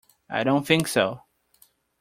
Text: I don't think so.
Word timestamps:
I 0.31 0.43
don't 0.43 0.65
think 0.65 0.87
so. 0.87 1.21